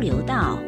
[0.00, 0.58] 流道。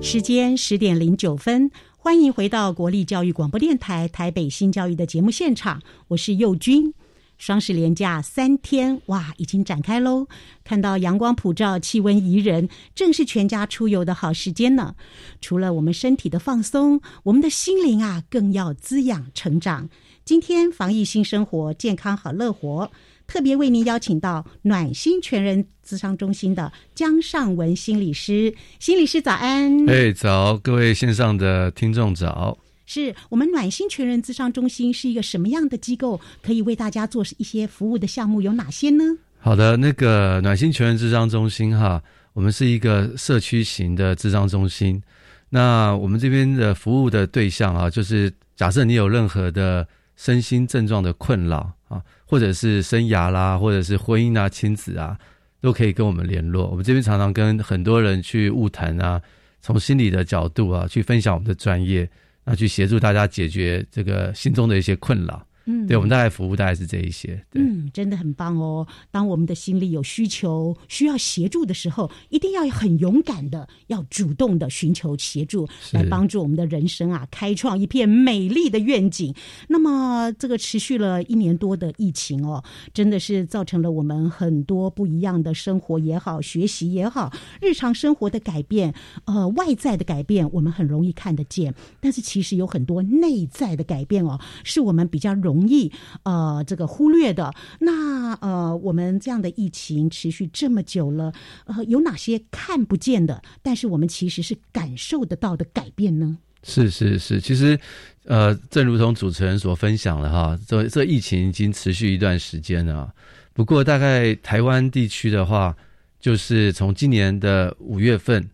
[0.00, 6.94] 时间十点零九分，欢迎回到国立教育广播电台台北新教育的节目现场，我是幼君。
[7.38, 10.26] 双十连假三天，哇，已经展开喽！
[10.64, 14.94] 看到阳光普照，气温宜人，正是全家出游的好时间呢。
[15.42, 19.90] 除了我们身体的放松，我们的心灵啊，更要滋养成长。
[20.26, 22.90] 今天防疫新生活，健康好乐活，
[23.28, 28.52] 特别为您邀请到暖心全人咨商中心的姜尚文心理师。
[28.80, 29.86] 心理师早安！
[29.88, 32.58] 哎，早，各位线上的听众早。
[32.86, 36.20] 是我们暖心全人咨商中心是一个什么样的机构？
[36.42, 39.04] 可以为大家做一些服务的项目有哪些呢？
[39.38, 45.00] 好的，那个暖心全人咨商中心哈，我们是一个社区型的咨商中心。
[45.48, 55.16] 那我们这边的服务的对象啊，就是假设你有任何的身心症状的困扰啊，或者是生涯啦，或者是婚姻啊、亲子啊，
[55.60, 56.66] 都可以跟我们联络。
[56.66, 59.22] 我们这边常常跟很多人去晤谈啊，
[59.60, 62.08] 从心理的角度啊，去分享我们的专业。
[62.44, 65.45] 啊去协助大家解决这个心中的一些困扰。
[65.66, 67.44] 嗯，对，我们大概服务大概是这一些。
[67.54, 68.86] 嗯，真的很棒哦。
[69.10, 79.34] 当我们的心里有需求、需要协助的时候，一定要很勇敢的，要主动的寻求协助，来帮助我们的人生啊，开创一片美丽的愿景。
[79.66, 82.62] 那么，这个持续了一年多的疫情哦，
[82.94, 88.94] 真的是造成了我们很多不一样的生活也好、学习也好、日常生活的改变。
[89.24, 95.55] 呃，外在的改变我们很容易看得见，但是其实有很多内在的改变哦，是我们比较容。
[95.56, 95.90] 容易
[96.24, 97.52] 呃，这个忽略的。
[97.80, 101.32] 那呃，我们这样的疫情持续这么久了，
[101.64, 106.36] 呃，有哪些看不见的，但是我们其实是感受得到的改变呢？
[106.62, 107.78] 是是是，其实
[108.24, 113.12] 呃，正如同主持人所分享的哈，这这疫情已经持续一段时间了。
[113.52, 115.74] 不过，大概台湾地区的话，
[116.18, 118.44] 就是从今年的五月份，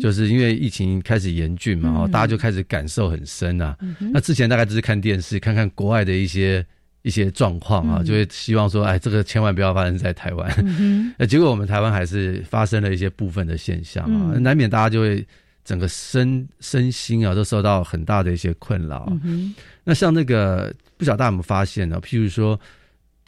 [0.00, 4.10] 就是因为疫情开始严峻嘛，哦、嗯，大家就开始感受很深啊、嗯。
[4.12, 6.64] 那之前大概只是看电视，看看国外的一些
[7.02, 10.50] 一些状况啊、嗯，就会希望说，哎，这个千万不要发生在台湾。
[11.18, 15.24] 那、嗯、结果我们台湾还是发生了一些部分的现象啊，嗯、难免大家就会
[15.64, 19.54] 整个身身心啊都受到很大的一些困扰、嗯。
[19.84, 22.00] 那像那个不晓得大家有没有发现呢？
[22.02, 22.58] 譬如说。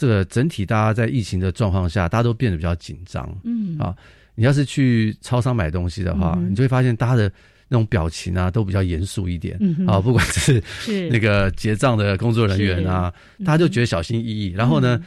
[0.03, 3.25] 这个整体大家在疫情的状况下，大家都变得比较紧张。
[3.45, 3.95] 嗯啊，
[4.35, 7.31] 你要是去超商买东西的话，嗯、你就会发现大家的
[7.69, 9.57] 那种表情啊，都比较严肃一点。
[9.61, 10.61] 嗯啊，不管是
[11.09, 13.15] 那个结账的工作人员啊，
[13.45, 14.49] 大家就觉得小心翼翼。
[14.49, 15.01] 然后呢，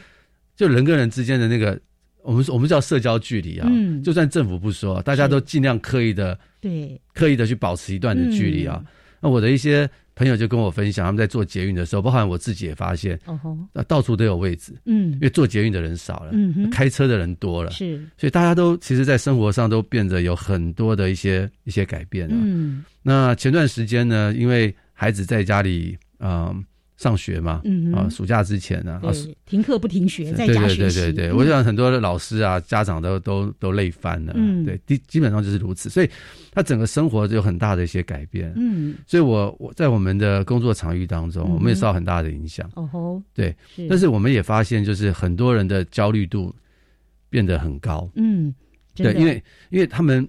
[0.56, 1.78] 就人跟人之间的那个，
[2.22, 3.68] 我们我们叫社交距离啊。
[3.70, 8.82] 嗯，就算政府不说，大家都尽量刻意的对刻意的去保持一段的距离啊。
[9.20, 9.86] 那我的一些。
[10.16, 22.34] 朋友就跟我分享，他们在做捷运的时候，包括我自己也发现，哦吼，那到处都有位置，嗯，因为做捷运的人少了，嗯，开车的人多了，是，所以大家都其实，在生活上都变得有很多的一些一些改变了。
[22.36, 26.56] 嗯，那前段时间呢，因为孩子在家里，嗯、呃。
[26.96, 29.12] 上学嘛，嗯啊，暑假之前呢，啊，
[29.44, 30.76] 停课不停学，在家学习。
[30.76, 34.32] 对对对对对，我想很多的老师啊、家长都都都累翻了。
[34.34, 36.08] 嗯，对，基基本上就是如此，所以
[36.50, 38.50] 他整个生活就有很大的一些改变。
[38.56, 42.66] 嗯，所以我我在我们的工作场域当中，我们也受到很大的影响。
[42.76, 43.54] 哦吼，对，
[43.90, 46.54] 但是我们也发现，就是很多人的焦虑度
[47.28, 48.10] 变得很高。
[48.14, 48.54] 嗯，
[48.94, 50.26] 对，因为因为他们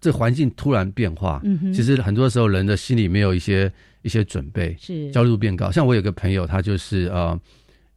[0.00, 3.70] 这环境突然变化，嗯，其实很多时候人的心里没有一些。
[4.02, 7.38] 一些准备是焦虑度变高，像我有个朋友，他就是呃，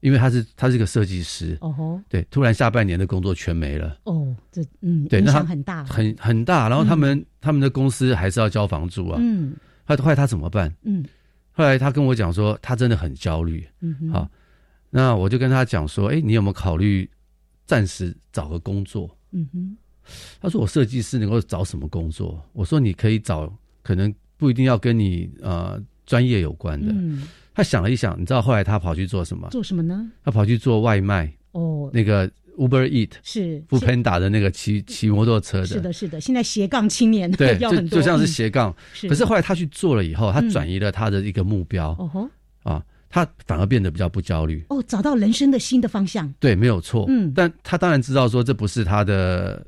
[0.01, 6.67] 因为他是他是个设计师，哦吼，对，突然下半年的工作全没了，哦，这嗯，对，影响很大，很很大。
[6.67, 9.55] 然后他们、嗯、他们的公司还是要交房租啊，嗯，
[9.85, 10.75] 他后来他怎么办？
[10.83, 11.05] 嗯，
[11.53, 14.29] 后来他跟我讲说，他真的很焦虑，嗯哼，好，
[14.89, 17.09] 那我就跟他讲说，哎，你有没有考虑
[17.65, 19.09] 暂时找个工作？
[19.31, 19.77] 嗯哼，
[20.41, 22.45] 他说我设计师能够找什么工作？
[22.51, 23.49] 我说你可以找，
[23.81, 25.81] 可能不一定要跟你呃。
[26.05, 27.23] 专业有关的，嗯，
[27.53, 29.47] 他想了一想，你知道后来他跑去做什么？
[29.51, 30.09] 做什么呢？
[30.23, 36.21] 他跑去做外卖哦，那个 Uber Eat 是 Foodpanda 的那个骑骑摩托车的，是的，是的。
[36.21, 39.09] 现在斜杠青年对， 就就像是斜杠，嗯。
[39.09, 42.29] 可是后来他去做了以后，他转移了他的一个目标，哦、吼、
[42.63, 46.31] 啊，他反而变得比较不焦虑哦，找到人生的新的方向。
[46.39, 47.05] 对，没有错。
[47.07, 49.63] 嗯，但他当然知道说这不是他的。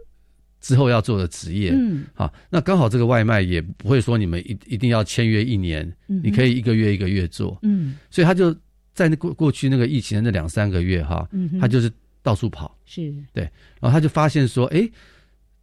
[0.65, 8.51] 之后要做的职业，嗯，好，那刚好这个外卖也不会说你们一一定要签约一年，嗯，你可以一个月一个月做，嗯，所以他就
[8.91, 11.91] 在那过过去那个疫情的那两三个月哈，嗯，他就是
[12.23, 13.13] 到处跑，是。
[13.31, 13.43] 对，
[13.79, 14.89] 然后他就发现说，哎，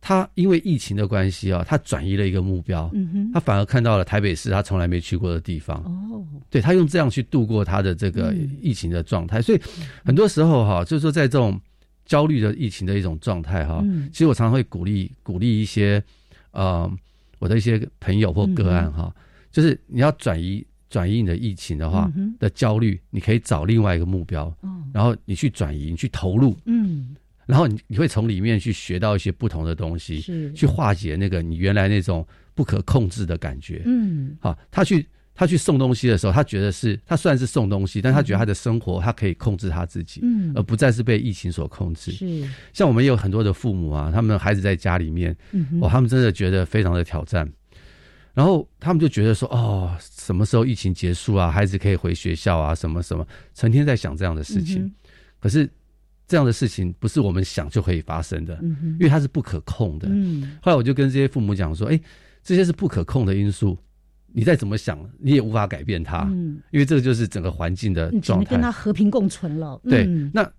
[0.01, 5.83] 他因为疫情的关系啊，他转移了一个目标，嗯哼，他反而看到了台北市他从来没去过的地方。
[5.83, 9.41] 哦，对，他用这样去度过他的这个疫情的状态。
[9.41, 9.61] 嗯、所以
[10.05, 11.61] 很多时候哈，就是说在这种
[12.05, 16.03] 焦虑的疫情的一种状态哈，嗯、其实我常常会鼓励鼓励一些
[16.51, 16.91] 呃
[17.39, 27.17] 我的一些朋友或个案哈，嗯、就是你要转移转移你的疫情的话、嗯、的焦虑，你可以找另外一个目标，嗯、然后你去转移，你去投入，嗯。
[27.45, 30.53] 然后你你会从里面去学到一些不同的东西，是。
[30.53, 33.83] 去化解那个你原来那种不可控制的感觉。
[33.85, 35.05] 嗯，好，他去
[35.35, 42.13] 他去送东西的时候，他觉得是他虽然是送东西，但他觉得他的生活他可以控制他自己，嗯，而不再是被疫情所控制。
[42.13, 47.51] 是，像我们也有很多的父母啊，他们的孩子在家里面，嗯，哦，他们真的觉得非常的挑战，
[48.35, 54.93] 然后他们就觉得说，哦，什么时候疫情结束啊，孩子可以回学校啊，什么什么，成天在想这样的事情，嗯，
[55.41, 55.69] 可是。
[56.29, 60.09] 这样的事情不是我们想就可以发生的，因为它是不可控的。
[60.11, 62.01] 嗯、后来我就跟这些父母讲说：“哎，
[62.43, 63.77] 这些是不可控的因素，
[64.35, 68.45] 你再怎么想，你也无法改变它，嗯、因为这个就是整个环境的状态。
[68.45, 69.81] 你跟他和平共存了。
[69.85, 70.51] 嗯”对，那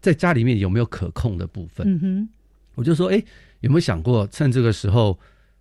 [0.00, 1.86] 在家里面有没有可控的部分？
[1.88, 2.28] 嗯、哼
[2.74, 3.22] 我就说：“哎，
[3.60, 5.18] 有没有想过趁这个时候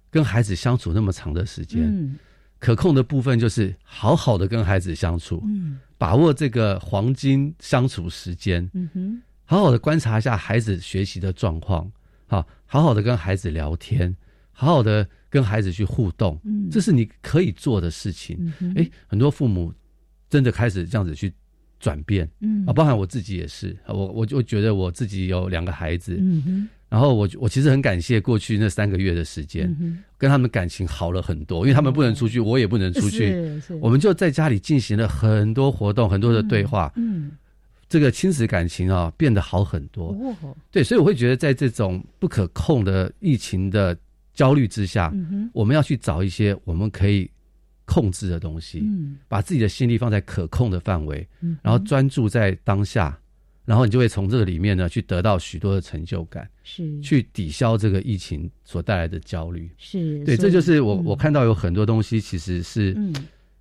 [0.09, 2.18] 跟孩子相处那么长的时间，嗯、
[2.59, 8.69] 可控的部分就是好好的跟孩子相处，嗯、把握这个黄金相处时间。
[8.74, 11.91] 嗯哼”好好的观察一下孩子学习的状况，
[12.27, 14.15] 好，好好的跟孩子聊天，
[14.62, 18.38] 好好的跟孩子去互动，嗯，这是你可以做的事情。
[18.38, 19.74] 哎、嗯哼，很多父母
[20.30, 21.34] 真的开始这样子去
[21.80, 33.36] 转变，嗯，啊，包含我自己也是，我我就觉得我自己有两个孩子，嗯哼，然后我我其实很感谢过去那三个月的时间，嗯、跟他们感情好了很多，因为他们不能出去，我也不能出去，
[33.81, 37.25] 我们就在家里进行了很多活动，很多的对话，嗯。
[37.25, 37.31] 嗯
[37.92, 40.16] 这个亲子感情啊变得好很多，
[40.72, 43.94] 对，所以我会觉得在这种不可控的疫情的
[44.33, 45.13] 焦虑之下，
[45.54, 47.30] 我们要去找一些我们可以
[47.86, 48.83] 控制的东西，
[49.28, 51.28] 把自己的心力放在可控的范围，
[51.62, 53.19] 然后专注在当下，
[53.66, 57.00] 然后你就会从这个里面呢去得到许多的成就感，是。
[57.01, 62.95] 去抵消这个疫情所带来的焦虑，是对，这就是我我看到有很多东西其实是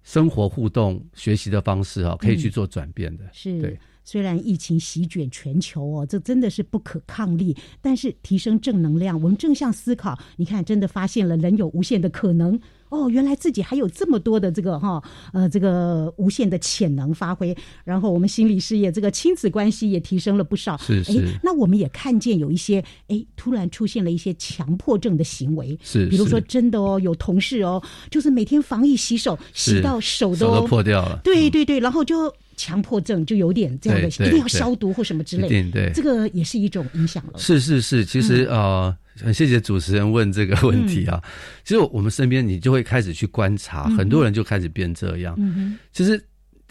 [0.03, 3.61] 生活互动学习的方式啊，可以去做转变的，是。
[3.61, 3.79] 对。
[4.05, 7.57] 虽然疫情席卷全球哦，这真的是不可抗力。
[7.81, 12.59] 但是提升正能量，我们正向思考，你看，真的发现了人有无限的可能
[12.89, 13.09] 哦。
[13.09, 15.03] 原来自己还有这么多的这个哈
[15.33, 17.57] 呃这个无限的潜能发挥。
[17.85, 20.77] 然后我们心理事业这个亲子关系也提升了不少。
[20.79, 21.39] 是是。
[21.43, 25.79] 那我们也看见有一些哎，突然出现了一些强迫症的行为。
[25.83, 26.07] 是。
[26.07, 31.21] 比如说真的哦，有同事哦，就是每天防疫洗手，洗到手都，手都破掉了。
[31.25, 32.33] 对对对，然后就。
[32.61, 37.39] 强迫症就有点这样的，一定要消毒或什么之类的，对，对，这个也是一种影响了。
[37.39, 41.19] 是是是，其实呃，很谢谢主持人问这个问题啊。
[41.25, 41.31] 嗯、
[41.65, 45.35] 其实我们身边你就会开始去观察，嗯、很多人就开始变这样。
[45.39, 46.23] 嗯其实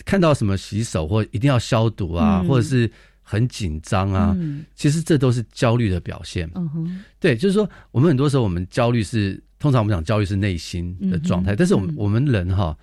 [0.05, 2.87] 看到什么洗手或一定要消毒啊，嗯、或者是
[3.23, 6.47] 很紧张啊，嗯、其实这都是焦虑的表现。
[6.53, 12.77] 嗯哼对，就是说我们很多时候我们焦虑是，通常我们讲焦虑是内心的状态，嗯、但是我们我们人哈。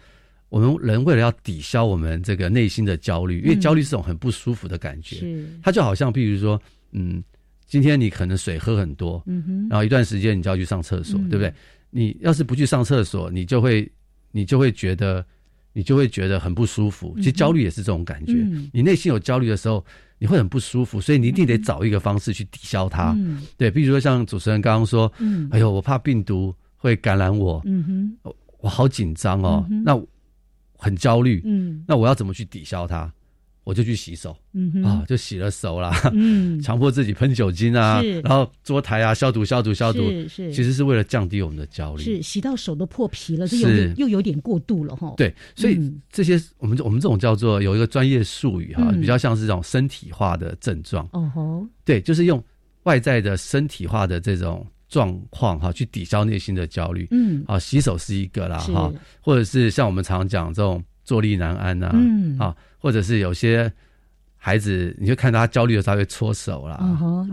[0.48, 5.46] 我们人为了要抵消我们这个内心的焦虑，因为焦虑是种很不舒服的感觉，是。
[5.62, 6.60] 它就好像，譬如说，
[6.92, 7.22] 嗯，
[7.66, 11.52] 今天你可能水喝很多，嗯哼，然后一段时间你就要去上厕所，对不对？
[11.90, 13.90] 你要是不去上厕所，你就会，
[14.30, 15.26] 你就会觉得，
[15.72, 17.12] 你就会觉得很不舒服。
[17.16, 18.32] 其实焦虑也是这种感觉，
[18.72, 19.84] 你内心有焦虑的时候，
[20.18, 23.18] 你会很不舒服，所以你一定得找一个方式去抵消它。
[23.56, 25.12] 对，比如说像主持人刚刚说，
[25.50, 30.00] 哎呦，我怕病毒会感染我，嗯哼，我好紧张哦，那。
[30.76, 33.12] 很焦虑，嗯，那我要怎么去抵消它？
[33.64, 34.82] 我就去洗手，嗯哼。
[34.84, 42.02] 啊，就洗了手啦，嗯， 强迫自己喷酒精啊，然后桌台啊消毒消毒消毒，是是，其实是为了降低我们的焦虑。
[42.04, 43.88] 是洗到手都破皮了，是。
[43.96, 45.12] 有又有点过度了哈。
[45.16, 51.04] 对，所以这些我们我们这种叫做有一个专业术语哈，嗯、比较像是这种身体化的症状。
[51.12, 52.40] 哦吼，对，就是用
[52.84, 54.64] 外在的身体化的这种。
[54.88, 57.06] 状况哈，去抵消内心的焦虑。
[57.10, 63.72] 嗯，啊，洗手是一个啦哈，或者是像我们常讲这种坐立难安呐，嗯，啊，或者是有些。
[64.46, 66.78] 孩子，你就看到他焦虑的时候，他会搓手啦，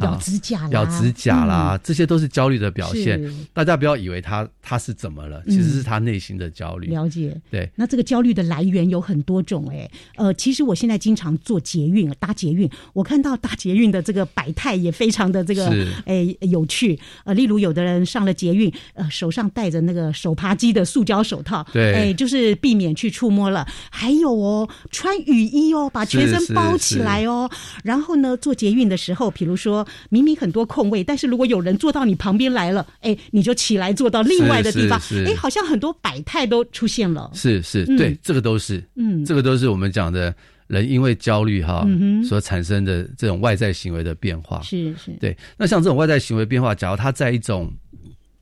[0.01, 3.23] 咬指甲啦，咬指甲啦，这些都是焦虑的表现。
[3.53, 6.87] 大家不要以为他他是怎么了，其实是他内心的焦虑。
[6.87, 7.69] 了解，对。
[7.75, 15.71] 那这个焦虑的来源有很多种，哎，呃，其实我现在经常做捷运，搭捷运，我看到搭捷运的这个百态也非常的这个，
[16.07, 16.99] 哎，有趣。
[17.25, 23.63] 呃，例如有的人上了捷运，呃，手上戴着那个手扒鸡的塑胶手套，对，哎，就是避免去触摸了。
[23.91, 27.02] 还有哦，穿雨衣哦，把全身包起。
[27.03, 27.49] 起来哦。
[27.83, 37.29] 然后呢，坐捷运的时候，比如说明明很多空位，但是如果有人坐到你旁边来了，哎，你就起来坐到另外的地方，哎，好像很多百态都出现了。
[37.33, 40.33] 是是，对，嗯、这个都是，嗯，这个都是我们讲的
[40.67, 44.61] 人因为焦虑哈、嗯、所产生的这种外在行为的变化。
[44.61, 45.35] 是是，对。
[45.57, 47.71] 那像这种外在行为变化，假如它在一种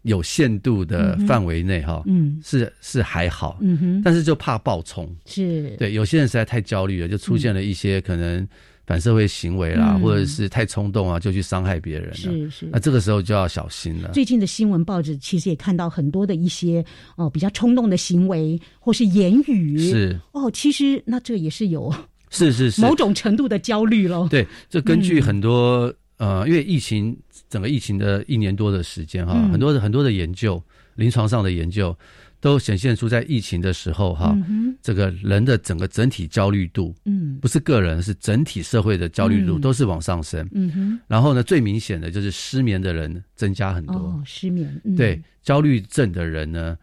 [0.03, 5.93] 有限度的范围内哈，嗯，是是还好，嗯哼，但是就怕暴冲，是对。
[5.93, 8.47] 有些人实在太焦虑了，就出现了一些可能
[8.87, 12.69] 反社会行为啦，或者是太冲动啊，就去伤害别人了，是是。
[12.71, 14.09] 那这个时候就要小心了。
[14.13, 16.83] 最近的新闻报纸其实也看到很多的一些
[17.15, 21.93] 哦比较冲动的行为或是言语，是哦，其实那这也是有
[22.31, 24.27] 是是是某种程度的焦虑咯。
[24.31, 27.15] 对，这根据很多呃，因为疫情。
[27.51, 30.63] 整个疫情的一年多的时间哈，很多的很多的研究，
[30.95, 31.93] 临床上的研究
[32.39, 34.33] 都显现出，在疫情的时候哈，
[34.81, 40.47] 这个人的整个整体焦虑度，嗯，不是个人，是整体社会的焦虑度都是往上升。
[40.53, 43.95] 嗯哼，然后呢，最明显的就是失眠的人增加很多。
[43.95, 46.77] 哦，失眠，对，焦虑症的人呢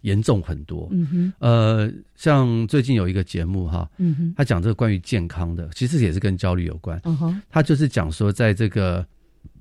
[0.00, 0.88] 严重很多。
[0.90, 6.98] 嗯哼，呃，像最近有一个节目哈，嗯哼，他讲这个关于健康的，其实也是跟焦虑有关。
[7.04, 9.06] 嗯哼，他就是讲说，在这个。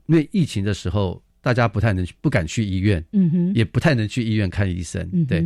[0.07, 5.45] 因为疫情的时候，大家不太能不敢去医院，嗯哼，也不太能去医院看医生，嗯、对。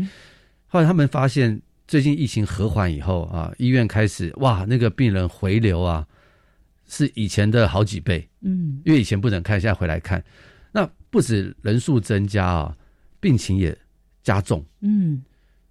[0.67, 6.05] 后来他们发现，最近疫情和缓以后啊，医院开始哇，那个病人回流啊，
[6.87, 10.23] 是以前的好几倍，嗯，因为以前不能看，现在回来看，
[10.71, 12.77] 那不止人数增加啊，
[13.19, 13.75] 病情也
[14.23, 15.23] 加重，嗯，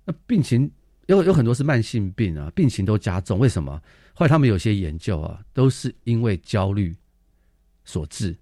[0.05, 0.71] 那病情
[1.07, 3.81] 有有很多是慢性病啊，病情都加重，为什么？
[4.15, 6.97] 后来他们有些研究啊，都是因为焦虑
[7.85, 8.35] 所致。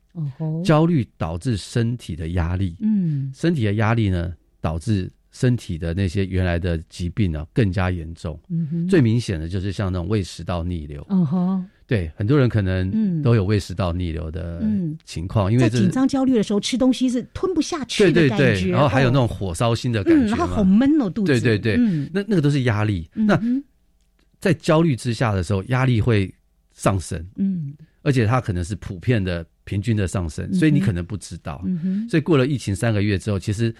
[0.65, 8.39] 焦虑导致身体的压力，嗯，身体的压力呢，导致身体的那些原来的疾病呢更加严重。
[8.89, 11.05] 最明显的就是像那种胃食道逆流。
[11.09, 14.63] 哦吼，对，很多人可能都有胃食道逆流的
[15.05, 21.33] 情况，因为在紧张焦虑的时候吃东西是吞不下去的感觉，对对对，然后还有那种火烧心的感觉，然后好闷哦，肚子。
[21.33, 21.77] 对对对，
[22.13, 23.09] 那那个都是压力。
[23.13, 23.39] 那
[24.39, 26.33] 在焦虑之下的时候，压力会
[26.75, 27.27] 上升。
[27.37, 29.45] 嗯，而且它可能是普遍的。
[29.67, 31.63] 平均的上升，所以你可能不知道。
[31.65, 33.75] 嗯，所以过了疫情三个月之后，其实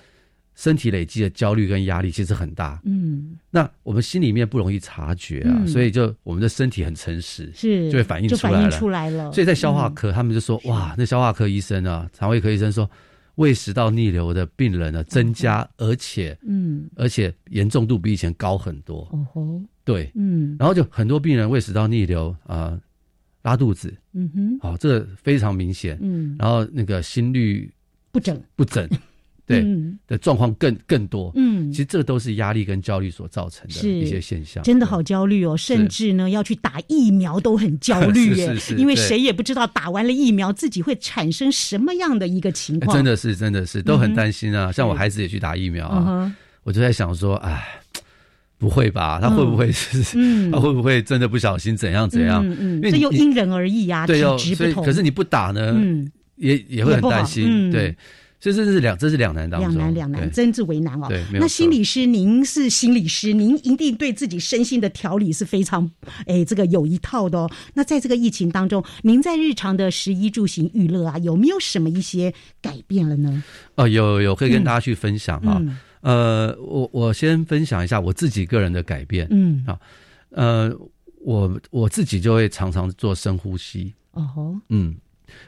[0.55, 2.81] 身体累积的焦虑跟压力其实很大。
[2.87, 8.57] 嗯，那我们心里面不容易察觉啊，嗯、所以就我们的身体很诚实，是就会反映出来了。
[8.57, 9.31] 就反应出来了。
[9.31, 12.91] 所以在消化科，嗯、他们就说：“哇，那消化科医生啊，肠胃科医生说，
[13.35, 19.07] 胃食道逆流的病人呢增加，嗯、而且嗯，而且严重度比以前高很多。
[19.13, 22.73] 哦吼，对，嗯，然后就很多病人胃食道逆流啊。
[22.73, 22.81] 呃”
[23.45, 27.71] 拉肚子，嗯哼，好、哦，这个非常明显，嗯，然后那个心率
[28.11, 28.89] 不整，不整，
[29.45, 47.63] 对、嗯、的状况更更多，嗯，其实这都是压力跟焦虑所造成的一些现象，真的好焦虑哦，甚至呢要去打疫苗都很焦虑耶， 是是是，因为谁也不知道打完了疫苗自己会产生什么样的一个情况，真的是真的是都很担心啊，嗯、像我孩子也去打疫苗啊，嗯、我就在想说，哎。
[48.59, 49.19] 不会吧？
[49.21, 50.17] 他会不会是？
[50.17, 52.43] 嗯，他会不会真的不小心怎样怎样？
[52.49, 54.85] 嗯嗯，这又因人而异呀，体质不同。
[54.85, 57.71] 可是你不打呢，嗯，也也会很担心。
[57.71, 57.95] 对，
[58.41, 61.07] 所以这是两，这是两难当中，两难两难，真是为难哦。
[61.09, 65.91] 对，那心理师，您是心理师，您一定对自己身心的调理是非常，
[66.27, 67.51] 哎，这个有一套的哦。
[67.75, 72.33] 那在这个疫情当中，您在日常的食衣住行娱乐啊，有没有什么一些
[72.63, 73.43] 改变了呢？
[73.75, 75.61] 哦，有有，可以跟大家去分享啊。
[76.05, 79.81] 呃，我我先分享一下我自己个人的改变，嗯，啊，
[80.29, 80.71] 呃，
[81.23, 84.95] 我我自己就会常常做深呼吸，哦吼，嗯，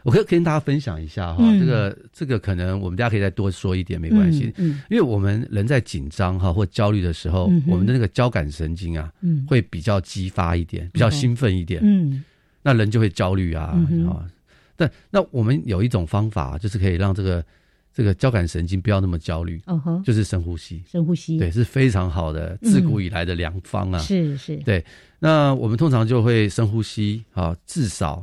[0.03, 12.25] 我可以跟大家分享一下哈，这个这个可能我们大家可以再多说一点没关系，嗯，因为我们人在紧张哈或焦虑的时候，我们的那个交感神经啊，嗯，会比较激发一点，比较兴奋一点，嗯，
[12.63, 14.25] 那人就会焦虑啊，啊，
[14.75, 17.45] 但那我们有一种方法，就是可以让这个。
[17.97, 19.59] 这个交感神经不要那么焦虑，
[20.05, 24.85] 就是深呼吸，深呼吸，对，是非常好的，自古以来的良方啊，是是，对。
[25.19, 28.23] 那我们通常就会深呼吸，啊，至少，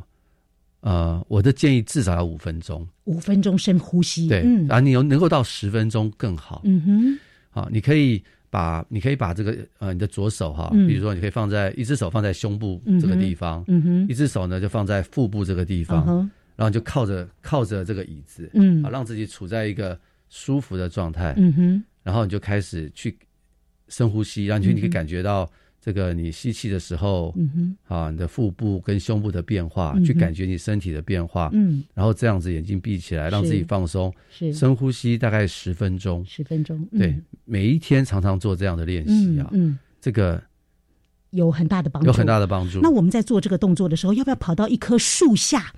[0.78, 7.18] 呃，我的建议至少要五分钟，五分钟深呼吸，对，然后你有能够到十分钟更好，嗯哼，
[7.50, 16.30] 好，你可以把你可以把这个呃你的左手哈，比如说你可以放在一只手放在胸部这个地方，嗯哼，一只手呢就放在腹部这个地方。
[16.56, 23.16] 然后就靠着靠着这个椅子，嗯，啊，让自己处在一个舒服的状态，嗯哼，然后你就开始去
[23.88, 40.42] 深呼吸，让你你可以感觉到这个你吸气的时候，嗯哼，啊，你的腹部跟胸部的变化，去感觉你身体的变化，嗯，然后这样子眼睛闭起来，让自己放松，是深呼吸大概十分钟，十分钟，对，每一天常常做这样的练习啊，嗯，这个
[41.30, 42.80] 有很大的帮助，有很大的帮助。
[42.80, 45.72] 那我们在做这个动作的时候，要不要跑到一棵树下？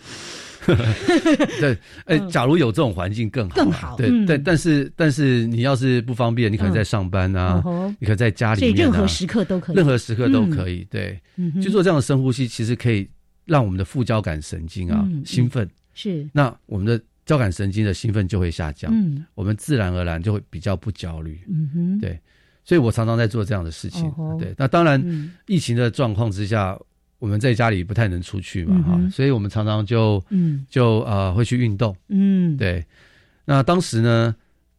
[1.60, 3.96] 对，哎，假如有这种环境更好，更好。
[3.96, 7.62] 对，对，但是但是你要是不方便，你可能在上班啊，
[7.98, 10.86] 你可能在家里面，所以任何时刻都可以，任何时刻都可以。
[10.90, 11.20] 对，
[11.62, 13.08] 去做这样的深呼吸，其实可以
[13.44, 16.28] 让我们的副交感神经啊兴奋，是。
[16.32, 22.18] 那我们的交感神经的兴奋就会下降，嗯，我们自然而然就会比较不焦虑，嗯哼，对。
[22.64, 24.52] 所以我常常在做这样的事情，对。
[24.58, 25.00] 那当然，
[25.46, 26.78] 疫情的状况之下。
[27.26, 32.86] 我们在家里不太能出去嘛，哈、嗯，所以我们常常就，嗯，就呃会去运动，嗯，对。
[33.44, 34.32] 那当时呢，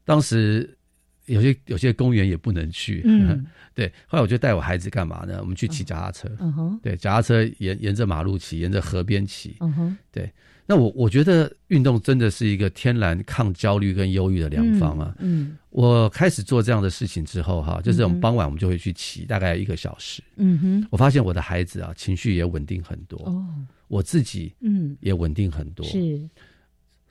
[0.06, 0.78] 当时
[1.26, 3.92] 有些有些公园也不能去，嗯， 对。
[4.08, 5.40] 后来我就带我孩子干嘛呢？
[5.42, 10.32] 我们去骑脚踏车，嗯哼，对，脚踏车沿沿着马路骑，沿着河边骑，嗯哼，对。
[10.70, 15.16] 那我我觉得运动真的是一个天然抗焦虑跟忧郁的良方啊。
[15.20, 20.22] 嗯，嗯，我开始做这样的事情之后，哈，就是我们傍晚我们就会去骑，大概一个小时。
[20.36, 23.18] 嗯哼，我发现我的孩子啊，情绪也稳定很多。
[23.26, 23.46] 哦，
[23.88, 25.86] 我自己嗯也稳定很多。
[25.86, 26.20] 是，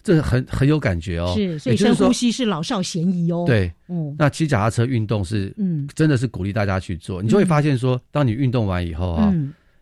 [0.03, 1.33] 这很很有感觉哦。
[1.35, 3.45] 是，所以深呼吸是老少咸宜哦。
[3.47, 7.23] 对，嗯，那骑脚踏车运动是嗯，真的是鼓励大家去做。
[7.23, 9.35] 你就会发现说，当你运动完以后啊。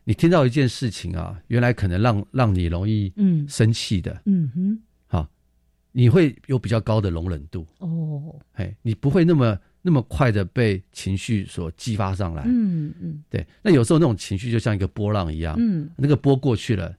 [0.05, 3.47] 你听到一件事情啊，原来可能让让你容易嗯。
[3.49, 5.29] 生气的，嗯哼，好，
[5.93, 7.67] 你会有比较高的容忍度。
[7.79, 16.95] 哦，哎，你不会那么那么快的被情绪所激发上来，嗯嗯，对，那有时候那种情绪就像一个波浪一样，嗯，那个波过去了，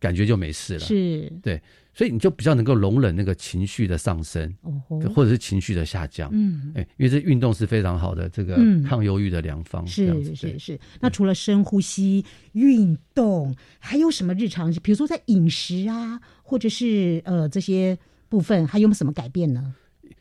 [0.00, 1.60] 感觉就没事了，是，对。
[1.92, 4.80] 所以你就比较能够容忍那个情绪的上升，哦
[5.12, 6.30] 或者是情绪的下降。
[6.32, 8.56] 嗯，哎，因为这运动是非常好的这个
[8.88, 9.84] 抗忧郁的良方。
[9.86, 10.80] 是是是。
[11.00, 14.72] 那除了深呼吸、运动，还有什么日常？
[14.82, 19.74] 比如说在饮食啊，或者是呃这些部分，还有没有什么改变呢？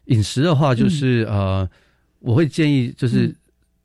[0.05, 1.69] 饮食的话，就是呃，
[2.17, 3.33] 我会建议就是。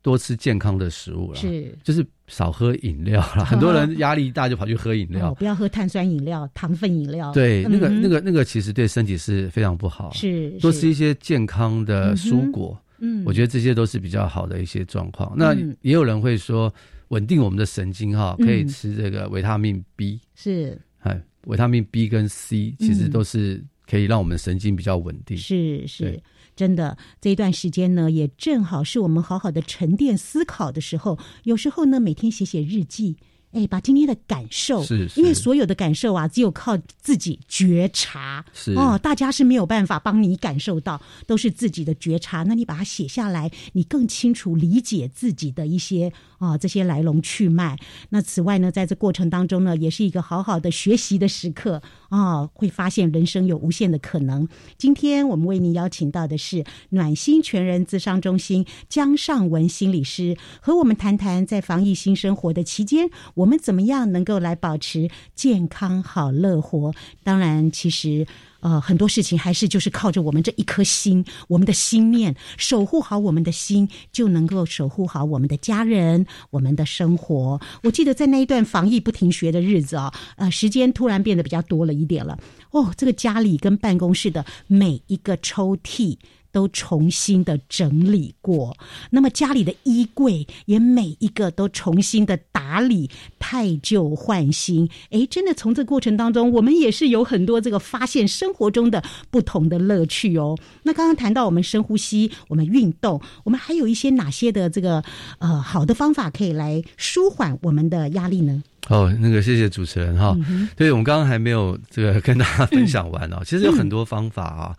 [0.05, 3.43] 多吃健康的食物了，是就是少喝饮料了。
[3.49, 7.33] 很多人压力大就跑去喝饮料，不要喝碳酸饮料、糖分饮料。
[7.33, 10.11] 对，那个那个那个其实对身体是非常不好。
[10.13, 15.33] 是多吃一些健康的蔬果，嗯，我觉得这些都是比较好的一些状况。
[15.35, 16.71] 那也有人会说，
[17.07, 25.35] 稳定我们的神经哈，可以吃这个维他命 B，是，哎，维他命 B 跟 C 其实都是可以让我们神经比较稳定。
[25.35, 26.21] 是是。
[26.55, 31.19] 真的，这一段时间呢，也正好是我们好好的沉淀思考的时候。
[31.43, 33.17] 有时候呢，每天写写日记。
[33.55, 42.43] 哎，把今天的感受，是，是，因为所有的感受啊，只有靠自己觉察，是哦，大家是没有办法帮你感受到，都是自己的觉察。
[42.43, 47.79] 那你把它写下来，你更清楚理解自己的一些啊、哦、这些来龙去脉。
[48.09, 54.45] 那此外呢，在这过程当中呢，也是一个好好的学习的时刻啊、哦，会发现人生有无限的可能。
[54.77, 63.44] 今天我们为您邀请到的是暖心全人智商中心江尚文心理师，和我们谈谈在防疫新生活的期间，我。
[63.45, 66.91] 我们怎么样能够来保持健康好乐活？
[67.23, 68.25] 当然，其实
[68.59, 77.61] 呃很多事情还是就是靠着我们这一颗心，我们的心念守护好我们的心，就能够守护好我们的家人、我们的生活。
[77.83, 82.39] 我记得在那一段防疫不停学的日子啊，呃，时间突然变得比较多了一点了。
[82.71, 86.17] 哦，这个家里跟办公室的每一个抽屉。
[86.55, 88.77] 都重新的整理过，
[89.09, 94.89] 那么家里的衣柜也每一个都重新的打理，汰旧换新。
[95.11, 100.57] 哎，真的从这过程当中，我们也是有很多这个发现生活中的不同的乐趣哦。
[100.83, 105.03] 那刚刚谈到我们深呼吸，我们运动，我们还有一些哪些的这个
[105.39, 108.63] 呃好的方法可以来舒缓我们的压力呢？
[108.87, 110.33] 哦，那个谢谢主持人哈。
[110.47, 113.39] 嗯、对，我们刚刚还没有这个跟大家分 享完哦。
[113.39, 114.73] 嗯、其实有很多方法啊。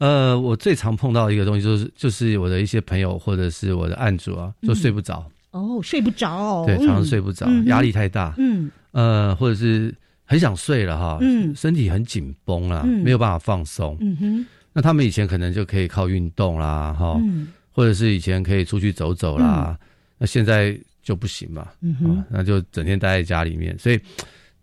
[0.00, 5.24] 呃，我最常碰到一个东西，就是就是我的一些朋友或者是我的案主啊，就睡不着。
[5.50, 6.64] 哦，睡不着。
[6.64, 8.34] 对，常常睡不着，压力太大。
[8.38, 8.70] 嗯。
[8.92, 13.94] 呃，或者是很想睡了哈，嗯，身体很紧绷啦，没有办法放松。
[14.00, 14.46] 嗯哼。
[14.72, 17.20] 那他们以前可能就可以靠运动啦，哈，
[17.70, 19.78] 或者是以前可以出去走走啦，
[20.16, 21.68] 那现在就不行嘛。
[21.82, 22.24] 嗯哼。
[22.30, 24.00] 那就整天待在家里面，所以。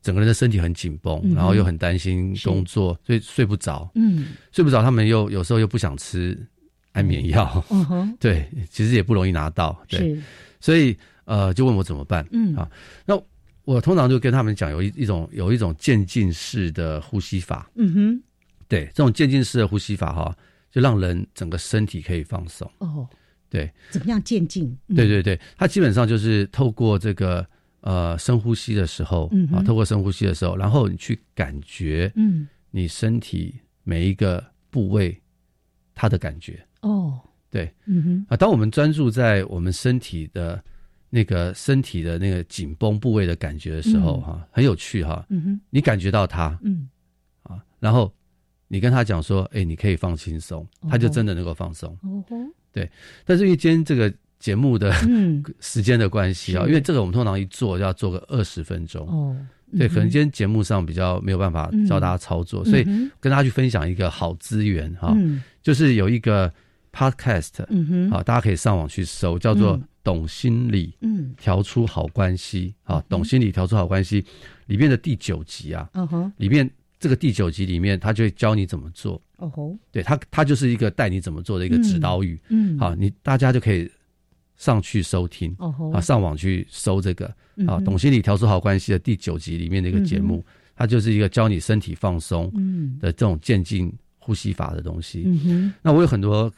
[0.08, 3.92] 整个人的身体很紧绷，然后又很担心工作，嗯、所以睡不着。
[3.94, 6.48] 嗯，睡不着，他们又有时候又不想吃
[6.94, 7.62] 安眠药。
[7.70, 9.78] 嗯哼， 对，其实也不容易拿到。
[9.90, 10.24] 对，是
[10.62, 12.26] 所以呃，就问我怎么办。
[12.32, 12.72] 嗯啊，
[13.06, 13.22] 那
[13.66, 17.70] 我通常就跟他们讲，有一一种有一种渐进式的呼吸法。
[17.76, 18.24] 嗯哼，
[18.70, 20.34] 对，这种渐进式的呼吸法哈，
[20.72, 22.72] 就让人整个身体可以放松。
[22.78, 23.06] 哦，
[23.50, 24.74] 对，怎么样渐进？
[24.88, 27.46] 嗯、对对对，它基本上就是透过这个。
[27.82, 35.22] 呃，深呼吸的时候，嗯，啊，透过深呼吸的时候，然后你去感觉，嗯，你身体每一个部位
[35.94, 40.62] 它的感觉，哦，对，嗯哼，啊，当我们专注在我们身体的
[41.10, 45.26] 那个身体的那个紧绷部位的感觉的时候，哈、嗯，很有趣哈。
[45.30, 46.90] 嗯哼，你感觉到它，嗯，
[47.44, 48.14] 啊，然后
[48.68, 51.98] 你跟他讲说，哎，你可以放轻松，他就真的能够放松。
[52.02, 52.36] 哦吼，
[52.74, 52.90] 对。
[53.24, 54.92] 但是因为今天这个节目的
[55.60, 59.08] 时间的关系啊，因为这个我们通常一做要做个二十分钟。
[59.08, 59.36] 哦，
[59.78, 62.84] 对，可能今天节目上比较没有办法教大家操作，所以
[63.20, 65.16] 跟大家去分享一个好资源哈，
[65.62, 66.52] 就是有一个
[66.94, 69.80] podcast，嗯哼，啊，大家可以上网去搜，叫做。
[70.04, 73.04] 懂心理，嗯，调出好关系啊！
[73.10, 74.24] 懂心理，调出好关系，
[74.68, 79.22] 里面的第九集啊，嗯哼，里面这个第九集里面，他就会教你怎么做。
[79.36, 82.40] 哦吼，对他，他就是一个带你怎么做的一个指导语。
[82.48, 83.92] 嗯，好，你大家就可以
[84.58, 85.56] 上去收听。
[85.94, 87.26] 啊，上网去搜这个
[87.66, 92.52] 啊，董心理，调出好关系的第九集里面的一个节目，它就是一个教你身体放松
[93.00, 95.26] 的这种渐进呼吸法的东西。
[95.82, 96.52] 那我有很多。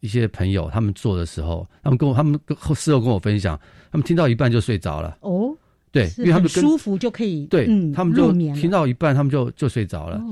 [0.00, 2.38] 一些朋友他们做的时候，他们跟我他们
[2.74, 3.58] 事后跟我分享，
[3.90, 5.16] 他们听到一半就睡着了。
[5.20, 5.56] 哦，
[5.90, 10.22] 对，因为他们舒服就可以，对，他们就听到一半，他们就就睡着了。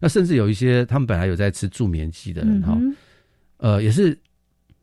[0.00, 2.78] 那甚至有一些他们本来有在吃助眠剂的人哈，
[3.56, 4.18] 呃，也是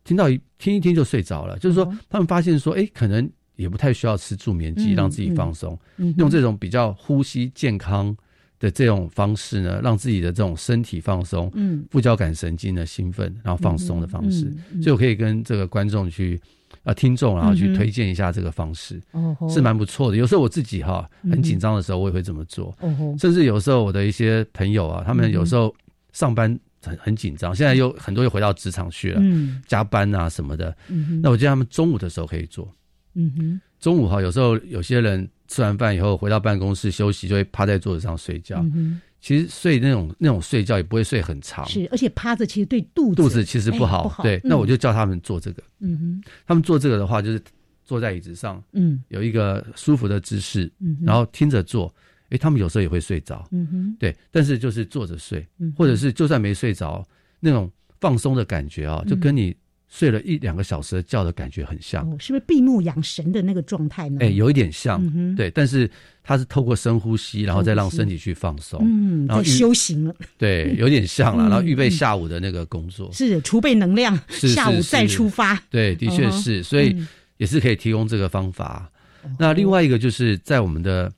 [0.10, 1.56] 听到一听一听就睡着了。
[1.60, 5.78] 就是说，他们发现说，哎，可能也不太需要吃助眠剂让自己放松，
[6.17, 8.15] 用这种比较呼吸健康
[8.60, 16.41] 的这种方式呢，让自己的这种身体放松，嗯，副交感神经的兴奋，然后放松的方式，嗯嗯、所以我可以跟这个观众去
[16.82, 19.00] 啊、呃、听众，然后去推荐一下这个方式，
[19.48, 20.17] 是蛮不错的。
[20.17, 25.74] 有时候我自己哈很紧张的时候，我也会这么做，嗯、甚至有时候我的一些朋友啊，他们有时候
[26.13, 32.72] 上班很很紧张，现在又很多又回到职场去了，嗯，加班啊什么的，嗯，那我觉得他们中午的时候可以做，
[33.15, 35.30] 嗯哼，中午哈有时候有些人。
[35.52, 38.60] 吃完饭以后回到办公室休息，就会趴在桌子上睡觉。
[38.76, 43.98] 嗯、其实睡那种那种睡觉也不会睡很长，是而且趴着其实对肚子肚子其实不好。
[43.98, 45.63] 欸、不好对，嗯、那我就叫他们做这个。
[45.80, 47.42] 嗯哼，他们做这个的话，就是
[47.84, 51.88] 坐在椅子上，嗯，有一个舒服的姿势，嗯，然后听着做。
[51.88, 53.48] 哎、欸，他们有时候也会睡着。
[53.52, 57.06] 嗯哼，对，但是就是坐着睡，嗯、或者是就算没睡着，
[57.39, 59.56] 那种放松的感觉啊，就跟你。
[59.92, 64.18] 睡了一两个小时的觉的感觉很像，哦、是不是闭目养神的那个状态呢？
[64.22, 65.89] 哎、欸，有一点像，嗯、对，但是
[66.22, 76.96] 它是透过深呼吸，然后再让身体去放松，嗯，然后修行了，对，有点像了， 然后预备下午的那个工作，嗯、是储备能量，下午再出发，对，的确是，所以
[77.38, 78.92] 也是可以提供这个方法。
[79.24, 81.12] 嗯、那另外一个就是在我们的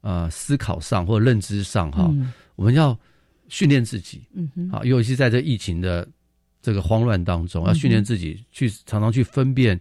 [0.00, 2.98] 呃思考上或认知上哈，嗯、我们要
[3.48, 6.08] 训练自己，嗯哼，啊，尤其是在这疫情的。
[6.62, 9.80] 这个慌乱当中，要训练自己去常常去分辨，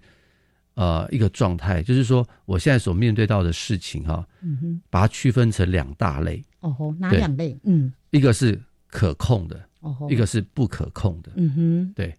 [0.75, 6.41] 呃，一个状态，就是说我现在所面对到的事情哈，嗯哼，把它区分成两大类。
[6.62, 7.60] 哦吼，哪两类？
[7.63, 11.34] 嗯，一个是可控的，哦吼，一个是不可控的。
[11.36, 12.15] 嗯哼，对。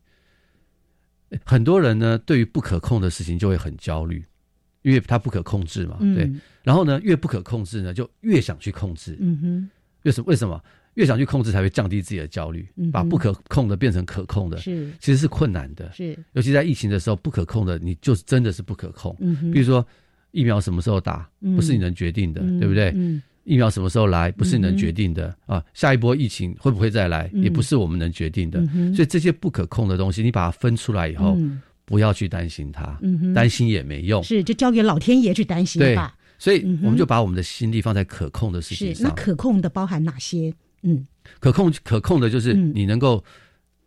[1.43, 4.23] 很多人呢，对于不可控的事情就会很焦虑，
[4.83, 5.99] 因为它不可控制嘛。
[6.15, 6.31] 对。
[6.63, 9.17] 然后呢，越不可控制呢，就越想去控制。
[9.21, 9.71] 嗯哼。
[10.05, 10.63] 为什为什么？
[10.95, 15.91] 越想去控制，才会降低自己的焦虑，把不可控的变成可控的，是其实是困难的。
[15.93, 19.17] 是，尤其在疫情的时候，不可控的，你就真的是不可控。
[19.21, 19.87] 嗯哼，比如说
[20.33, 22.93] 疫苗什么时候打，不是你能决定的，对不对？
[22.97, 25.65] 嗯，疫苗什么时候来，不是你能决定的啊。
[25.75, 28.61] 下一波疫情会不会再来，也不是我们能决定的。
[28.75, 31.39] 嗯所以这些不可控的东西，你把它分出来以后，
[31.91, 32.97] 不要去担心它，
[33.35, 34.23] 担心也没用。
[34.23, 36.15] 是，就交给老天爷去担心吧。
[36.39, 39.09] 所以我们就把我们的心力放在可控的事情上。
[39.09, 40.55] 那可控的包含哪些？
[40.83, 41.05] 嗯，
[41.41, 43.23] 可控可控的就是你能够，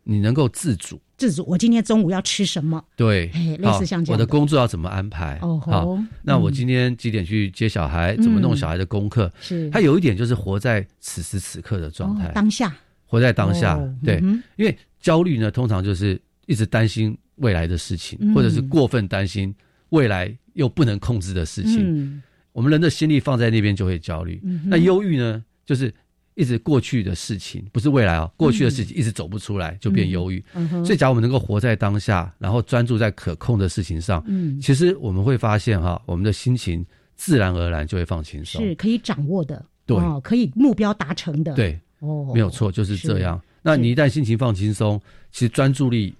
[0.04, 1.46] 你能够自主，自主。
[1.48, 2.84] 我今天中午要吃什么？
[2.98, 4.14] 对，类似像这样。
[4.14, 5.40] 我的工作要怎么安排？
[5.42, 5.98] 哦，好。
[6.22, 8.18] 那我今天几点去接小孩？
[8.18, 9.32] 怎么弄小孩的功课？
[9.40, 9.70] 是。
[9.70, 13.80] 他有一点就是活在此时此刻的状态，当下，活在当下。
[14.04, 14.22] 对，
[14.58, 19.54] 因为焦虑呢，通常就是一直担心未来的事情，或者是过分担心
[19.90, 22.22] 未来又不能控制的事情。
[22.52, 24.42] 我们人的心力放在那边就会焦虑。
[24.66, 25.94] 那忧郁呢，就是。
[26.36, 30.44] 一直过去的事情不是未来哦，过去的事情一直走不出来就变忧郁。
[30.84, 36.84] 所以，假如我们能够活在当下，然后专注在可控的事情上，嗯，其实我们会发现哈，我们的心情
[37.16, 43.40] 自然而然就会放轻松，是可以掌握的，对、哦，可以目标达成的，对，哦，没有错，就是这样。
[43.62, 45.00] 那你一旦心情放轻松，
[45.32, 46.16] 其实专注力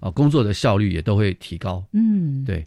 [0.00, 1.84] 啊，工作的效率也都会提高。
[1.92, 2.66] 嗯，对，